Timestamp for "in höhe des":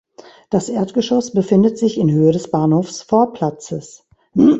1.99-2.49